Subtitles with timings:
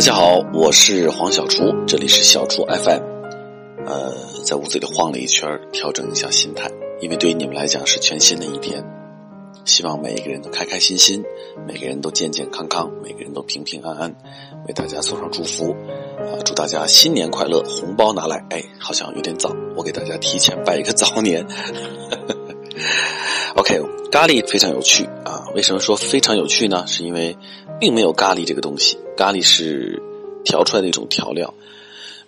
[0.00, 3.02] 大家好，我是黄小厨，这里是小厨 FM。
[3.84, 4.14] 呃，
[4.46, 6.70] 在屋子里晃了一圈，调整一下心态，
[7.02, 8.82] 因为对于你们来讲是全新的一天。
[9.66, 11.22] 希望每一个人都开开心心，
[11.68, 14.16] 每个人都健健康康，每个人都平平安安，
[14.66, 15.72] 为大家送上祝福。
[16.16, 18.42] 啊，祝大家新年快乐，红包拿来！
[18.48, 21.46] 哎，好像有点早，我给大家提前拜一个早年。
[24.10, 25.46] 咖喱非常有趣啊！
[25.54, 26.84] 为什么说非常有趣呢？
[26.88, 27.36] 是因为
[27.78, 30.02] 并没有咖喱这个东西，咖喱是
[30.44, 31.54] 调出来的一种调料。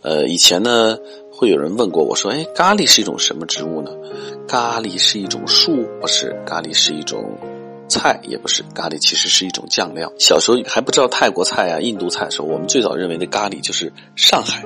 [0.01, 0.97] 呃，以前呢，
[1.33, 3.91] 会有人问过我说：“哎，咖喱是一种什么植物呢？”
[4.47, 6.41] 咖喱是一种树，不是？
[6.47, 7.37] 咖喱是一种
[7.89, 8.63] 菜，也不是？
[8.75, 10.13] 咖喱其实是一种酱料。
[10.21, 14.65] 小时候还不知道泰国菜啊、印度菜的时候，我们最早认为的咖喱就是上海。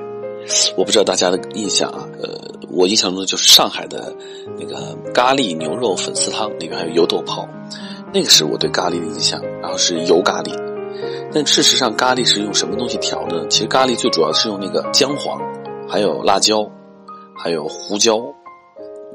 [0.77, 2.29] 我不知道大家的印象啊，呃，
[2.69, 4.15] 我印象中就是上海的
[4.57, 7.47] 那个咖喱牛肉粉丝汤，里面还有油豆泡，
[8.13, 9.41] 那个是我对咖喱的印象。
[9.61, 10.51] 然后是油咖喱，
[11.33, 13.45] 但事实上咖喱是用什么东西调的？
[13.49, 15.41] 其实咖喱最主要是用那个姜黄，
[15.89, 16.69] 还有辣椒，
[17.35, 18.17] 还有胡椒，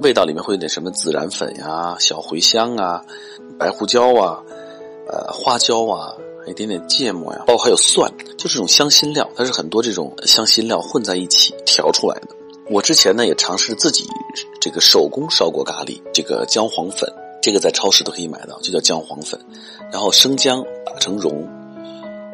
[0.02, 3.00] 味道里面会有点什么孜然粉呀、小茴香啊、
[3.58, 4.42] 白胡椒啊、
[5.08, 6.12] 呃花椒啊。
[6.46, 12.28] 一点点芥末呀，包括还有蒜，就是这种香辛料，它是很多这种香辛料混在一起调出来的。
[12.70, 14.06] 我之前呢也尝试自己
[14.60, 17.08] 这个手工烧过咖喱，这个姜黄粉，
[17.40, 19.38] 这个在超市都可以买到，就叫姜黄粉。
[19.90, 21.46] 然后生姜打成蓉，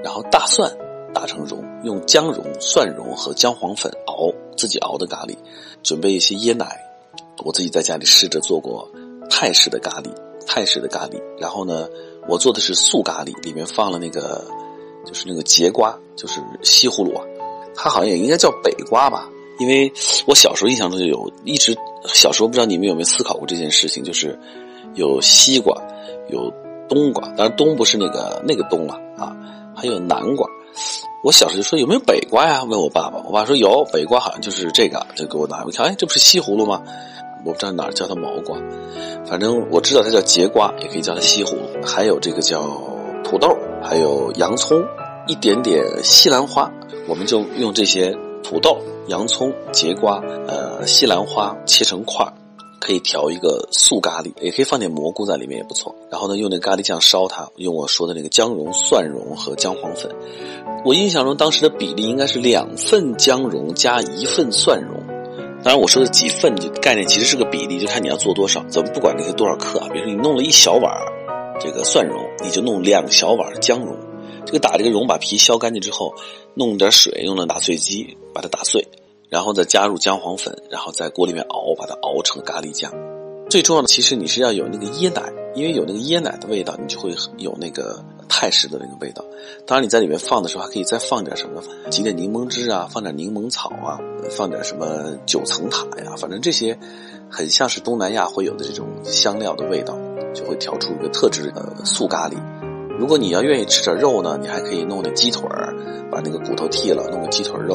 [0.03, 0.71] 然后大蒜
[1.13, 5.37] 打成蓉，用姜蓉、蒜蓉和姜黄粉熬，自己熬的咖喱。
[5.83, 6.81] 准备一些椰奶，
[7.45, 8.89] 我自己在家里试着做过
[9.29, 10.11] 泰式的咖喱，
[10.47, 11.21] 泰式的咖喱。
[11.39, 11.87] 然后呢？
[12.29, 14.45] 我做的是素咖喱，里面放了那个，
[15.05, 17.25] 就是那个节瓜，就是西葫芦啊，
[17.75, 19.91] 它好像也应该叫北瓜吧，因为
[20.27, 24.39] 我小时候印象中就有，一直小时候不知道你们有没有思考过这件事情，就是
[24.95, 25.75] 有西瓜，
[26.29, 26.53] 有
[26.89, 29.35] 冬瓜，当然冬不是那个那个冬了啊，
[29.75, 30.47] 还有南瓜。
[31.25, 32.63] 我小时候就说有没有北瓜呀？
[32.63, 36.83] 问我爸爸，我爸说有，北瓜好像就是这个，就给我拿，我一看，哎，这不是西葫芦吗？
[37.45, 38.59] 我不知道哪儿叫它毛瓜，
[39.27, 41.63] 反正我知道它叫节瓜，也可以叫它西葫芦。
[41.85, 42.63] 还有这个叫
[43.25, 44.83] 土豆，还有洋葱，
[45.27, 46.71] 一点点西兰花。
[47.09, 48.77] 我们就用这些土豆、
[49.07, 52.27] 洋葱、节瓜、呃西兰花切成块
[52.81, 55.95] 可以调一个素咖喱，也可以放点蘑菇在里面也不错。
[56.11, 60.15] 然后呢，用那咖喱酱烧它，用我说的那个姜蓉、蒜蓉和姜黄粉。
[60.85, 64.98] 我印象中当时的比例应该是两份姜蓉加一份蒜蓉。
[65.63, 68.65] 当然，我说的几份就概念其实是个比例，就看你要做多少。
[68.69, 70.91] 咱们不管那些多少克啊，比如说你弄了一小碗
[71.61, 73.97] 这个蒜蓉，你就弄两小碗姜蓉。
[74.47, 76.15] 这个打这个蓉，把皮削干净之后，
[76.55, 78.87] 弄点水，用那打碎机把它打碎，
[79.29, 82.91] 然后再加入姜黄粉，然后在锅里面熬，把它熬成咖喱酱。
[83.49, 85.23] 最重要的，其实你是要有那个椰奶，
[85.55, 88.05] 因为有那个椰奶的味道，你就会有那个。
[88.31, 89.25] 泰式的那个味道，
[89.67, 93.99] 当然你在里面放的时候还可以再放点什么，挤点柠檬汁啊，放点柠檬草啊，
[94.31, 96.79] 放点什么九层塔呀，反正这些
[97.31, 99.99] 很像是东南亚会有的这种香料的味道，
[100.35, 102.35] 就会调出一个特制的素咖喱。
[102.99, 105.75] 如果你要愿意吃点肉呢，你还可以弄点鸡腿儿，
[106.13, 107.75] 把那个骨头剔了，弄个鸡腿肉，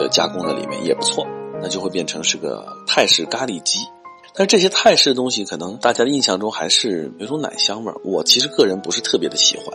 [0.00, 1.24] 呃，加工在里面也不错，
[1.62, 3.78] 那就会变成是个泰式咖喱鸡。
[4.36, 7.96] 但这些泰式的东西，可能大家的印象中还是有种奶香味儿。
[8.04, 9.66] 我其实个人不是特别的喜欢。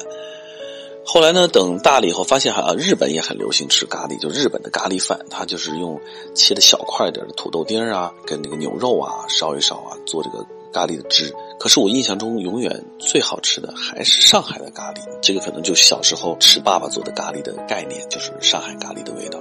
[1.04, 6.00] 后来呢，等大了以后，发现哈，日本也很流行吃咖喱，就日本的咖喱饭，它就是用
[6.36, 11.34] 切的小块点的土豆丁啊，跟那个牛肉啊烧一烧啊，做这个咖喱的汁。
[11.60, 19.40] 可是我印象中永远最好吃的还是上海的咖喱，这个可能就小时候吃爸爸做的咖喱的概念，就是上海咖喱的味道。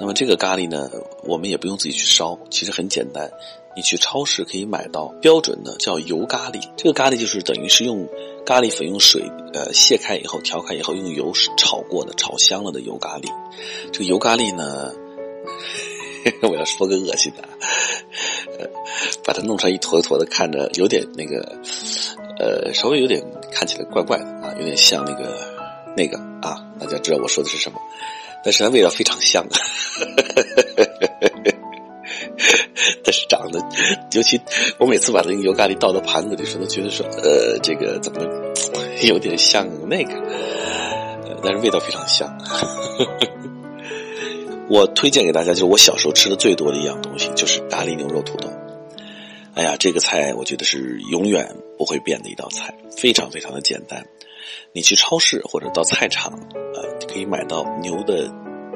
[0.00, 0.90] 那么这个咖喱呢，
[1.22, 3.30] 我们也不用自己去烧，其实很简单。
[3.76, 8.08] 你去超市可以买到标准的叫油咖喱，这个咖喱就是等于是用
[8.46, 13.28] 咖喱粉用水呃卸开以后调开以后用油炒过的炒香了的油咖喱。
[13.92, 14.92] 这个油咖喱呢，
[16.42, 18.68] 我要说个恶心的，
[19.22, 21.56] 把它弄成一坨一坨的，看着有点那个，
[22.38, 23.22] 呃，稍微有点
[23.52, 25.38] 看起来怪怪的啊，有点像那个
[25.94, 27.78] 那个啊，大家知道我说的是什么，
[28.42, 29.46] 但是它味道非常香。
[33.04, 33.60] 但是长得，
[34.12, 34.40] 尤其
[34.78, 38.20] 我每次把那个油咖喱倒到盘子里时候，都觉得说，呃，这个怎么
[39.02, 40.12] 有点像那个，
[41.42, 42.28] 但是味道非常香。
[44.68, 48.50] 我推荐给大家，就是我小时候吃的最多的一样东西，就是咖喱牛肉土豆。
[49.54, 54.04] 哎呀，这个菜我觉得是永远不会变的一道菜，非常非常的简单。
[54.72, 56.32] 你去超市或者到菜场，
[56.74, 58.30] 呃，可以买到牛的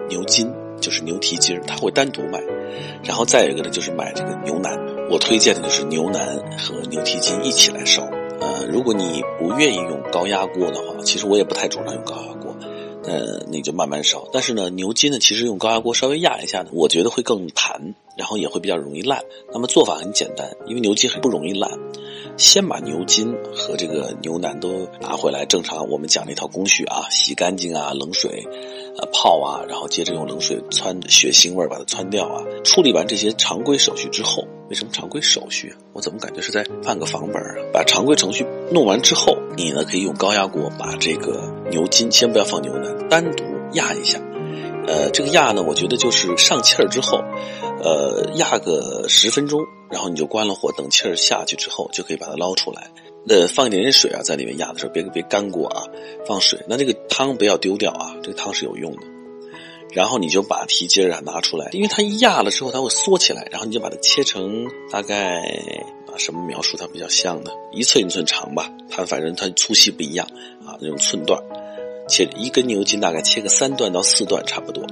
[0.09, 0.51] 牛筋。
[0.81, 2.43] 就是牛蹄筋儿，它会单独卖，
[3.05, 4.79] 然后再有一个呢，就是买这个牛腩。
[5.11, 8.03] 我推荐的就是牛腩和牛蹄筋一起来烧。
[8.41, 12.57] 呃，如果你不愿意用高压锅的话，其实我也不太主张用高压锅。
[13.03, 14.29] 呃，你就慢慢烧。
[14.33, 19.21] 但是呢，牛筋呢，其实用高压锅稍微压一下呢，我觉得会更弹，然后也会比较容易烂。
[19.53, 21.71] 那么做法很简单，因为牛筋很不容易烂。
[22.41, 28.49] 先把牛筋和这个牛腩都拿回来，正常我们讲那套工序啊，洗干净啊，冷水，
[28.97, 32.43] 呃泡啊，然后接着用冷水汆血腥味把它汆掉啊。
[32.65, 35.75] 处理完这些常规手续之后，为什么常规手续？
[35.93, 37.55] 我怎么感觉是在办个房本啊？
[37.75, 43.45] 把常规程序弄完之后，你呢可以用高压锅把这个牛筋，先不要放牛腩，单独
[43.75, 44.19] 压一下。
[44.91, 47.23] 呃，这个压呢，我觉得就是上气儿之后。
[47.83, 52.91] 呃，压个十分钟，然后你就关了火，等气儿下去之后，就可以把它捞出来。
[53.27, 55.85] 呃，放一点点水啊，在里面压的时候，别别干过啊，
[56.27, 56.59] 放水。
[56.69, 59.03] 那这个汤不要丢掉啊，这个汤是有用的。
[59.95, 63.49] 然后你就把蹄筋啊拿出来，因为它一压了之后，它会缩起来。
[63.51, 65.39] 然后你就把它切成大概
[66.07, 68.71] 啊什么描述它比较像的，一寸一寸长吧。
[68.91, 70.27] 它反正它粗细不一样
[70.67, 71.43] 啊，那种寸段，
[72.11, 74.85] 切一根牛筋大概切个三段到四段差不多。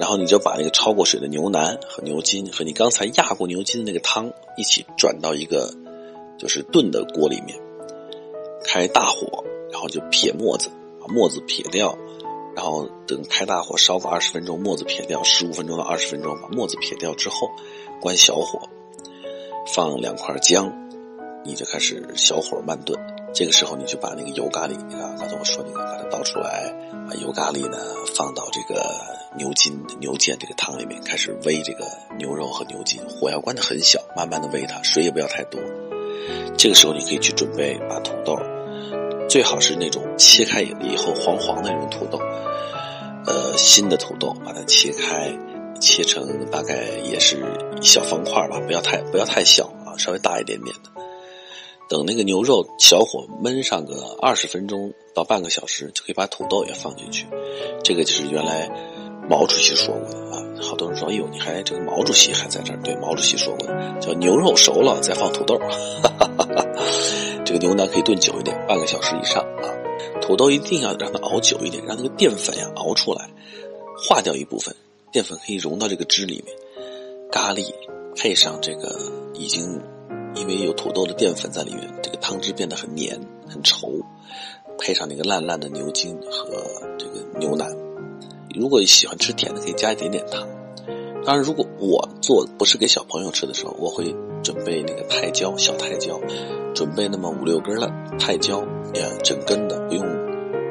[0.00, 5.74] 然后你就把那个焯过水的牛腩和牛筋和你刚才压过牛筋的那个汤一起转到一个
[6.38, 7.58] 就是炖的锅里面，
[8.64, 10.70] 开大火，然后就撇沫子，
[11.00, 11.98] 把沫子撇掉，
[12.54, 17.50] 然后等开大火烧个二十分钟，沫子撇掉，十五分钟到二十分钟，把沫子撇掉之后，
[18.00, 18.60] 关小火，
[19.74, 20.72] 放两块姜，
[21.44, 23.17] 你就开始小火慢炖。
[23.38, 26.74] 这个时候你就把那个油咖喱啊，刚才我说那个，把它倒出来，
[27.08, 27.78] 把油咖喱呢
[28.16, 28.82] 放到这个。
[29.36, 31.86] 牛筋、牛腱这个汤里面开始煨这个
[32.18, 35.60] 牛肉和牛筋，火要关的很小，慢慢的煨它，水也不要太多。
[36.56, 38.36] 这个时候你可以去准备把土豆，
[39.28, 42.18] 最好是那种切开以后黄黄的那种土豆，
[43.26, 45.30] 呃，新的土豆把它切开，
[45.78, 47.40] 切成大概也是
[47.80, 50.90] 小方块吧，不要太不要太小啊，稍微大一点点的。
[51.88, 57.26] 等那个牛肉小火焖上个二十分钟到半个小时，就可以把土豆也放进去。
[57.82, 58.70] 这个就是原来。
[59.30, 62.80] 毛主席说过的啊，好多人说，哎呦，你还这个毛主席还在这儿？
[62.82, 65.60] 对，毛主席说过的，叫牛肉熟了再放土豆，
[67.44, 69.68] 这个牛腩可以炖久一点，半个小时以上啊。
[70.22, 73.28] 土豆一定要让它熬久一点，让那个淀粉呀熬出来，
[74.02, 74.74] 化掉一部分
[75.12, 76.56] 淀粉可以融到这个汁里面。
[77.30, 77.70] 咖喱
[78.16, 78.98] 配上这个
[79.34, 79.78] 已经
[80.34, 83.90] 因为有土豆的淀粉在里面，这个汤汁变得很黏很稠，
[84.78, 86.46] 配上那个烂烂的牛筋和
[86.98, 87.68] 这个牛腩。
[88.54, 90.46] 如果喜欢吃甜的，可以加一点点糖。
[91.24, 96.18] 当然，如果我做不是给小朋友吃的时候，我会准备那个泰椒，小泰椒，
[96.74, 98.64] 准备那么五六根的泰椒，
[98.94, 100.06] 也整根的，不用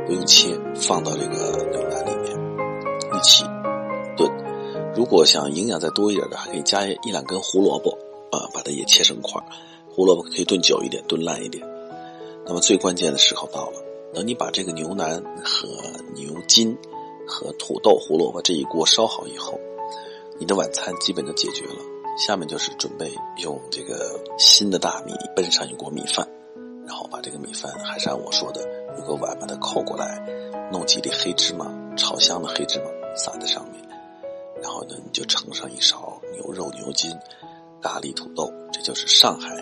[0.07, 2.35] 不用切，放到这个牛腩里面
[3.15, 3.43] 一起
[4.15, 4.31] 炖。
[4.95, 7.95] 如果想营养再多一点的，还可以加一两根胡萝卜，
[8.31, 9.41] 啊，把它也切成块。
[9.89, 11.65] 胡萝卜可以炖久一点，炖烂一点。
[12.45, 13.83] 那么最关键的时候到了，
[14.13, 15.67] 等你把这个牛腩和
[16.15, 16.77] 牛筋。
[17.29, 19.59] 和土豆、胡萝卜这一锅烧好以后，
[20.39, 21.75] 你的晚餐基本就解决了。
[22.17, 23.11] 下面就是准备
[23.43, 26.25] 用这个新的大米焖上一锅米饭，
[26.85, 28.61] 然后把这个米饭还是按我说的，
[28.97, 30.17] 有个碗把它扣过来，
[30.71, 32.85] 弄几粒黑芝麻，炒香的黑芝麻
[33.17, 33.83] 撒在上面，
[34.61, 37.11] 然后呢你就盛上一勺牛肉、牛筋、
[37.87, 39.55] 咖喱、土豆，这就是上海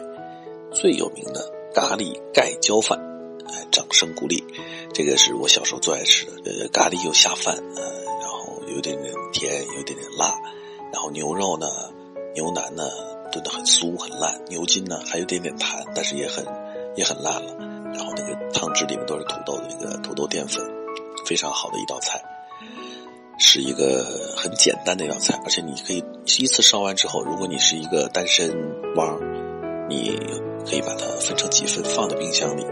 [0.72, 3.00] 最有名的咖喱盖浇饭。
[3.48, 4.44] 哎，掌声鼓励，
[4.96, 6.32] 这个是我小时候最爱吃的。
[6.46, 7.84] 呃，咖喱又下饭，呃，
[8.20, 10.34] 然后有点点甜，有点点辣，
[10.92, 11.68] 然后牛肉呢，
[12.34, 12.90] 牛腩呢
[13.32, 16.44] 炖得很酥很烂，牛筋呢还有点点弹，但是也很
[16.96, 17.54] 也很烂了。
[17.94, 20.66] 然后那个汤汁里面都是土豆的那个土豆淀粉，
[21.28, 22.20] 非常好的一道菜，
[23.38, 26.04] 是一个很简单的一道菜，而且你可以
[26.40, 28.50] 一次烧完之后，如果你是一个单身
[28.96, 29.20] 汪，
[29.90, 30.20] 你
[30.66, 32.66] 可以把它分成几份放在冰箱里。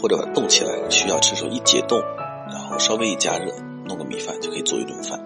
[0.00, 1.98] 或者把它冻起来，需要吃的时候一解冻，
[2.46, 3.52] 然后稍微一加热，
[3.84, 5.18] 弄个米饭就可以做一顿饭，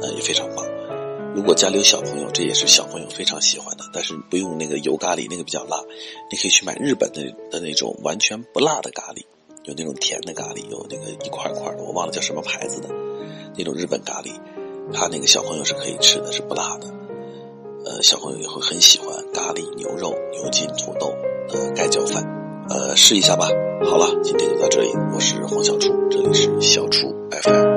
[0.00, 0.64] 呃，也非常棒。
[1.34, 5.82] 如果家里有小朋友，这也是小朋友非常喜欢的，但是不用那个油咖喱，那个比较辣，
[6.30, 9.24] 你可以去买日本的的那种完全不辣的咖喱，
[9.64, 12.88] 有那种甜的咖喱，有那个一块块的，我忘了叫什么牌子的，
[13.56, 14.32] 那种日本咖喱，
[14.92, 16.86] 他那个小朋友是可以吃的，是不辣的，
[17.84, 21.14] 呃，小朋友也会很喜欢咖喱牛肉、牛筋、土豆
[21.48, 22.22] 的盖浇饭，
[22.68, 23.48] 呃，试一下吧。
[23.84, 24.92] 好了，今天就到这里。
[25.14, 27.69] 我是黄小厨，这里是小厨 FM。